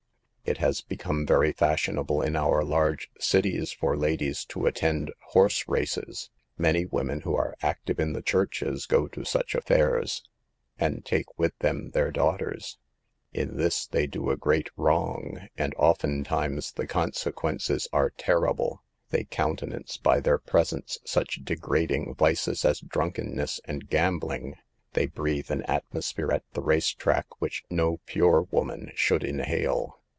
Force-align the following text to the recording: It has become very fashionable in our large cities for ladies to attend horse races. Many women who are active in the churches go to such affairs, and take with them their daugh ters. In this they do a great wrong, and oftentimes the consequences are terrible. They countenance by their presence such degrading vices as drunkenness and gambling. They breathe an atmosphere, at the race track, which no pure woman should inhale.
It 0.43 0.57
has 0.57 0.81
become 0.81 1.25
very 1.25 1.53
fashionable 1.53 2.21
in 2.21 2.35
our 2.35 2.61
large 2.61 3.09
cities 3.17 3.71
for 3.71 3.95
ladies 3.95 4.43
to 4.47 4.65
attend 4.65 5.11
horse 5.29 5.65
races. 5.69 6.29
Many 6.57 6.83
women 6.85 7.21
who 7.21 7.37
are 7.37 7.55
active 7.61 8.01
in 8.01 8.11
the 8.11 8.21
churches 8.21 8.85
go 8.85 9.07
to 9.09 9.23
such 9.23 9.55
affairs, 9.55 10.23
and 10.77 11.05
take 11.05 11.39
with 11.39 11.57
them 11.59 11.91
their 11.91 12.11
daugh 12.11 12.37
ters. 12.39 12.77
In 13.31 13.55
this 13.55 13.87
they 13.87 14.07
do 14.07 14.29
a 14.29 14.35
great 14.35 14.69
wrong, 14.75 15.47
and 15.57 15.73
oftentimes 15.77 16.73
the 16.73 16.87
consequences 16.87 17.87
are 17.93 18.09
terrible. 18.09 18.83
They 19.09 19.23
countenance 19.23 19.95
by 19.95 20.19
their 20.19 20.39
presence 20.39 20.97
such 21.05 21.45
degrading 21.45 22.15
vices 22.15 22.65
as 22.65 22.81
drunkenness 22.81 23.61
and 23.63 23.87
gambling. 23.87 24.55
They 24.93 25.05
breathe 25.07 25.49
an 25.49 25.63
atmosphere, 25.63 26.33
at 26.33 26.43
the 26.51 26.61
race 26.61 26.89
track, 26.89 27.39
which 27.39 27.63
no 27.69 28.01
pure 28.05 28.41
woman 28.51 28.91
should 28.95 29.23
inhale. 29.23 29.99